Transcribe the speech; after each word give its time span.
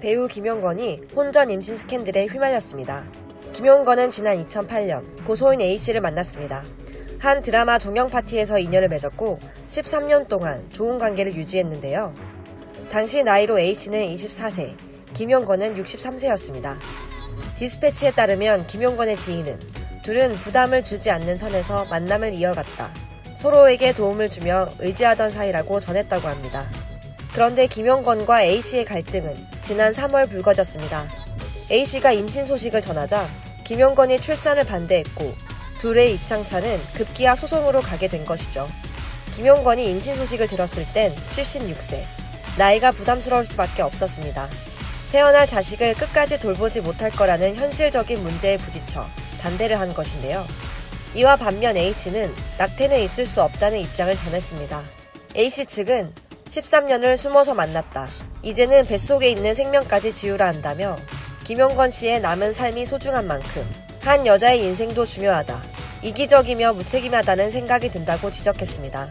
배우 0.00 0.26
김용건이 0.26 1.02
혼전 1.14 1.50
임신 1.50 1.76
스캔들에 1.76 2.26
휘말렸습니다. 2.26 3.04
김용건은 3.52 4.10
지난 4.10 4.44
2008년 4.46 5.24
고소인 5.24 5.60
A씨를 5.60 6.00
만났습니다. 6.00 6.64
한 7.18 7.40
드라마 7.40 7.78
종영 7.78 8.10
파티에서 8.10 8.58
인연을 8.58 8.88
맺었고 8.88 9.38
13년 9.66 10.26
동안 10.26 10.68
좋은 10.72 10.98
관계를 10.98 11.36
유지했는데요. 11.36 12.14
당시 12.90 13.22
나이로 13.22 13.60
A씨는 13.60 14.08
24세, 14.08 14.76
김용건은 15.14 15.76
63세였습니다. 15.76 16.76
디스패치에 17.58 18.10
따르면 18.10 18.66
김용건의 18.66 19.16
지인은 19.16 19.58
둘은 20.02 20.32
부담을 20.32 20.82
주지 20.82 21.10
않는 21.10 21.36
선에서 21.36 21.84
만남을 21.84 22.32
이어갔다. 22.32 22.90
서로에게 23.36 23.92
도움을 23.92 24.28
주며 24.28 24.68
의지하던 24.80 25.30
사이라고 25.30 25.78
전했다고 25.78 26.26
합니다. 26.26 26.64
그런데 27.32 27.66
김용건과 27.66 28.42
A씨의 28.42 28.84
갈등은 28.84 29.36
지난 29.62 29.92
3월 29.92 30.28
불거졌습니다. 30.28 31.08
A씨가 31.70 32.12
임신 32.12 32.44
소식을 32.44 32.82
전하자 32.82 33.26
김용건이 33.64 34.20
출산을 34.20 34.64
반대했고 34.64 35.34
둘의 35.78 36.14
입장차는 36.14 36.78
급기야 36.94 37.34
소송으로 37.34 37.80
가게 37.80 38.08
된 38.08 38.24
것이죠. 38.24 38.68
김용건이 39.34 39.88
임신 39.90 40.14
소식을 40.14 40.46
들었을 40.46 40.84
땐 40.92 41.12
76세. 41.30 42.02
나이가 42.58 42.90
부담스러울 42.90 43.46
수밖에 43.46 43.80
없었습니다. 43.80 44.48
태어날 45.10 45.46
자식을 45.46 45.94
끝까지 45.94 46.38
돌보지 46.38 46.82
못할 46.82 47.10
거라는 47.10 47.54
현실적인 47.54 48.22
문제에 48.22 48.58
부딪혀 48.58 49.06
반대를 49.40 49.80
한 49.80 49.94
것인데요. 49.94 50.44
이와 51.14 51.36
반면 51.36 51.76
A씨는 51.76 52.34
낙태는 52.58 53.00
있을 53.00 53.24
수 53.24 53.42
없다는 53.42 53.80
입장을 53.80 54.14
전했습니다. 54.16 54.82
A씨 55.34 55.64
측은 55.64 56.12
13년을 56.52 57.16
숨어서 57.16 57.54
만났다. 57.54 58.08
이제는 58.42 58.84
뱃속에 58.84 59.30
있는 59.30 59.54
생명까지 59.54 60.12
지우라 60.12 60.46
한다며 60.46 60.96
김용건 61.44 61.90
씨의 61.90 62.20
남은 62.20 62.52
삶이 62.52 62.84
소중한 62.84 63.26
만큼 63.26 63.66
한 64.02 64.26
여자의 64.26 64.62
인생도 64.62 65.06
중요하다. 65.06 65.60
이기적이며 66.02 66.74
무책임하다는 66.74 67.50
생각이 67.50 67.90
든다고 67.90 68.30
지적했습니다. 68.30 69.10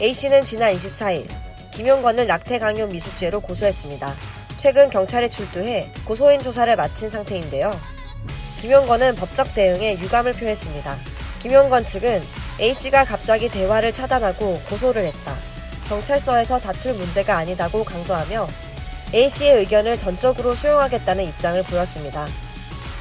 A씨는 0.00 0.44
지난 0.44 0.74
24일 0.74 1.28
김용건을 1.72 2.26
낙태 2.26 2.58
강요 2.58 2.86
미수죄로 2.86 3.40
고소했습니다. 3.40 4.14
최근 4.56 4.88
경찰에 4.88 5.28
출두해 5.28 5.92
고소인 6.06 6.40
조사를 6.40 6.74
마친 6.76 7.10
상태인데요. 7.10 7.70
김용건은 8.60 9.16
법적 9.16 9.54
대응에 9.54 9.98
유감을 9.98 10.32
표했습니다. 10.32 10.96
김용건 11.40 11.84
측은 11.84 12.22
A씨가 12.60 13.04
갑자기 13.04 13.48
대화를 13.48 13.92
차단하고 13.92 14.60
고소를 14.68 15.04
했다. 15.04 15.49
경찰서에서 15.90 16.60
다툴 16.60 16.94
문제가 16.94 17.38
아니다고 17.38 17.82
강조하며 17.82 18.46
A씨의 19.12 19.56
의견을 19.58 19.98
전적으로 19.98 20.54
수용하겠다는 20.54 21.24
입장을 21.24 21.60
보였습니다. 21.64 22.26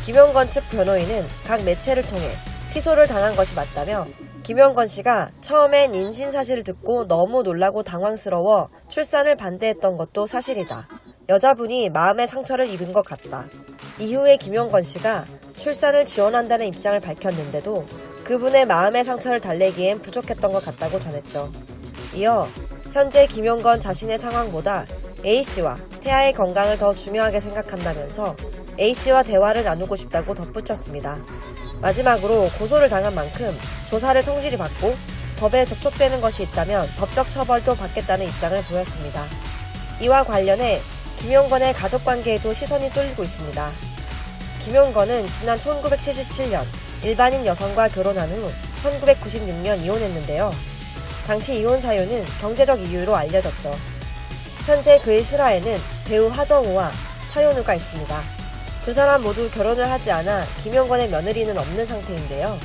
김용건 0.04 0.50
측 0.50 0.68
변호인은 0.72 1.23
각 1.45 1.64
매체를 1.64 2.02
통해 2.02 2.32
피소를 2.73 3.06
당한 3.06 3.36
것이 3.36 3.54
맞다며 3.54 4.08
김용건 4.42 4.88
씨가 4.88 5.30
처음엔 5.40 5.94
임신 5.94 6.32
사실을 6.32 6.64
듣고 6.64 7.08
너무 7.08 7.44
놀라고 7.44 7.84
당황스러워 7.84 8.70
출산을 8.90 9.36
반대했던 9.36 9.98
것도 9.98 10.26
사실이다. 10.26 10.88
여자분이 11.30 11.90
마음의 11.90 12.28
상처를 12.28 12.67
입은 12.70 12.92
것 12.92 13.06
같다. 13.06 13.45
이후에 14.00 14.38
김용건 14.38 14.82
씨가 14.82 15.26
출산을 15.54 16.06
지원한다는 16.06 16.66
입장을 16.66 17.00
밝혔는데도 17.00 17.86
그분의 18.23 18.66
마음의 18.66 19.04
상처를 19.04 19.40
달래기엔 19.42 20.02
부족했던 20.02 20.52
것 20.52 20.66
같다고 20.66 21.00
전했죠. 21.00 21.52
이어 22.16 22.48
현재 22.94 23.28
김용건 23.28 23.80
자신의 23.80 24.18
상황보다 24.18 24.86
A씨와 25.23 25.78
태아의 26.02 26.34
건강을 26.34 26.80
더 26.80 26.94
중요하게 26.94 27.40
생각한다면서 27.40 28.36
A씨와 28.80 29.23
대화를 29.23 29.64
나누고 29.64 29.95
싶다고 29.95 30.33
덧붙였습니다. 30.33 31.20
마지막으로 31.82 32.49
고소를 32.58 32.89
당한 32.89 33.14
만큼 33.14 33.55
조사를 33.89 34.22
성실히 34.23 34.58
받고 34.58 34.95
법에 35.39 35.66
접촉되는 35.66 36.20
것이 36.20 36.44
있다면 36.44 36.88
법적 36.98 37.30
처벌도 37.30 37.76
받겠다는 37.76 38.26
입장을 38.26 38.61
보였습니다. 38.64 39.26
이와 40.02 40.23
관련해 40.23 40.82
김용건의 41.17 41.73
가족 41.73 42.04
관계에도 42.04 42.54
시선이 42.54 42.89
쏠리고 42.89 43.23
있습니다. 43.23 43.72
김용건은 44.61 45.28
지난 45.32 45.60
1977년 45.60 46.64
일반인 47.04 47.45
여성과 47.45 47.89
결혼한 47.89 48.30
후 48.30 48.52
1996년 48.83 49.82
이혼했는데요. 49.83 50.79
당시 51.30 51.60
이혼 51.60 51.80
사유는 51.80 52.23
경제적 52.42 52.80
이유로 52.80 53.16
알려졌죠. 53.16 53.72
현재 54.66 54.98
그의 54.98 55.22
실화에는 55.22 55.78
배우 56.08 56.28
하정우와 56.28 56.90
차현우가 57.28 57.76
있습니다. 57.76 58.20
두 58.84 58.92
사람 58.92 59.22
모두 59.22 59.48
결혼을 59.52 59.92
하지 59.92 60.10
않아 60.10 60.44
김용건의 60.64 61.12
며느리는 61.12 61.56
없는 61.56 61.86
상태인데요. 61.86 62.58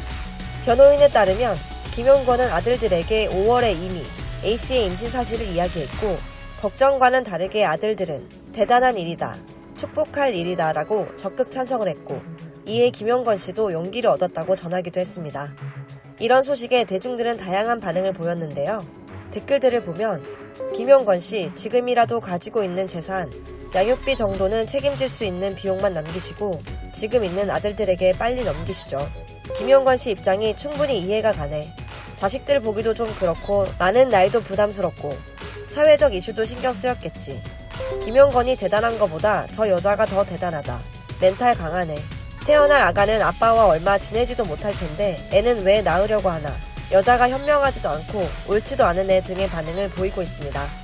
변호인에 0.64 1.08
따르면 1.08 1.58
김용건은 1.92 2.50
아들들에게 2.50 3.28
5월에 3.28 3.74
이미 3.74 4.02
A씨의 4.42 4.86
임신 4.86 5.10
사실을 5.10 5.46
이야기했고 5.46 6.16
걱정과는 6.62 7.22
다르게 7.22 7.66
아들들은 7.66 8.30
대단한 8.54 8.96
일이다, 8.96 9.36
축복할 9.76 10.32
일이다 10.32 10.72
라고 10.72 11.06
적극 11.18 11.50
찬성을 11.50 11.86
했고 11.86 12.22
이에 12.64 12.88
김용건 12.88 13.36
씨도 13.36 13.74
용기를 13.74 14.08
얻었다고 14.08 14.56
전하기도 14.56 14.98
했습니다. 14.98 15.54
이런 16.20 16.42
소식에 16.42 16.84
대중들은 16.84 17.36
다양한 17.36 17.80
반응을 17.80 18.12
보였는데요. 18.12 18.86
댓글들을 19.32 19.84
보면 19.84 20.22
김용건 20.74 21.18
씨 21.20 21.50
지금이라도 21.54 22.20
가지고 22.20 22.62
있는 22.62 22.86
재산, 22.86 23.30
양육비 23.74 24.14
정도는 24.14 24.66
책임질 24.66 25.08
수 25.08 25.24
있는 25.24 25.54
비용만 25.54 25.94
남기시고 25.94 26.52
지금 26.92 27.24
있는 27.24 27.50
아들들에게 27.50 28.12
빨리 28.12 28.44
넘기시죠. 28.44 28.98
김용건 29.56 29.96
씨 29.96 30.12
입장이 30.12 30.54
충분히 30.56 31.00
이해가 31.00 31.32
가네. 31.32 31.74
자식들 32.16 32.60
보기도 32.60 32.94
좀 32.94 33.06
그렇고 33.18 33.64
많은 33.78 34.08
나이도 34.08 34.42
부담스럽고 34.42 35.10
사회적 35.66 36.14
이슈도 36.14 36.44
신경 36.44 36.72
쓰였겠지. 36.72 37.42
김용건이 38.04 38.56
대단한 38.56 38.98
것보다 38.98 39.48
저 39.50 39.68
여자가 39.68 40.06
더 40.06 40.24
대단하다. 40.24 40.78
멘탈 41.20 41.54
강하네. 41.54 41.96
태어날 42.46 42.82
아가는 42.82 43.22
아빠와 43.22 43.66
얼마 43.66 43.96
지내지도 43.96 44.44
못할 44.44 44.72
텐데 44.74 45.16
애는 45.32 45.64
왜 45.64 45.80
낳으려고 45.80 46.28
하나. 46.28 46.50
여자가 46.92 47.30
현명하지도 47.30 47.88
않고 47.88 48.28
옳지도 48.46 48.84
않은 48.84 49.10
애 49.10 49.22
등의 49.22 49.48
반응을 49.48 49.88
보이고 49.90 50.20
있습니다. 50.20 50.83